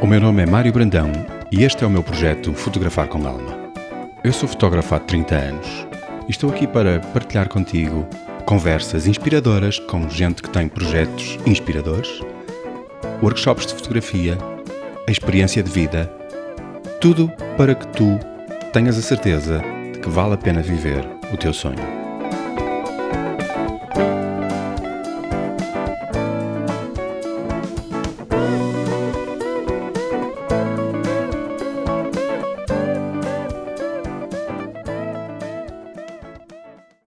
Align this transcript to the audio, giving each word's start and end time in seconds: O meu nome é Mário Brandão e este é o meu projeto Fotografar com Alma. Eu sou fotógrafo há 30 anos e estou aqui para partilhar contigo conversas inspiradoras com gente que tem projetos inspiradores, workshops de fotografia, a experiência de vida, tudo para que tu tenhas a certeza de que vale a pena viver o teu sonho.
O 0.00 0.06
meu 0.06 0.20
nome 0.20 0.42
é 0.42 0.46
Mário 0.46 0.72
Brandão 0.72 1.10
e 1.50 1.64
este 1.64 1.82
é 1.82 1.86
o 1.86 1.90
meu 1.90 2.02
projeto 2.02 2.52
Fotografar 2.52 3.08
com 3.08 3.26
Alma. 3.26 3.72
Eu 4.22 4.32
sou 4.32 4.46
fotógrafo 4.46 4.94
há 4.94 4.98
30 4.98 5.34
anos 5.34 5.86
e 6.28 6.30
estou 6.30 6.50
aqui 6.50 6.66
para 6.66 7.00
partilhar 7.00 7.48
contigo 7.48 8.06
conversas 8.44 9.06
inspiradoras 9.06 9.78
com 9.78 10.08
gente 10.08 10.42
que 10.42 10.50
tem 10.50 10.68
projetos 10.68 11.38
inspiradores, 11.46 12.20
workshops 13.22 13.66
de 13.66 13.74
fotografia, 13.74 14.36
a 15.08 15.10
experiência 15.10 15.62
de 15.62 15.70
vida, 15.70 16.12
tudo 17.00 17.32
para 17.56 17.74
que 17.74 17.88
tu 17.88 18.18
tenhas 18.74 18.98
a 18.98 19.02
certeza 19.02 19.62
de 19.92 19.98
que 19.98 20.08
vale 20.10 20.34
a 20.34 20.38
pena 20.38 20.60
viver 20.60 21.04
o 21.32 21.38
teu 21.38 21.54
sonho. 21.54 22.05